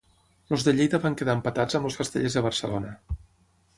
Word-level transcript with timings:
Els 0.55 0.63
de 0.67 0.71
Lleida 0.77 1.01
van 1.03 1.17
quedar 1.19 1.35
empatats 1.39 1.79
amb 1.81 1.91
els 1.91 1.99
Castellers 2.01 2.39
de 2.39 2.47
Barcelona. 2.47 2.95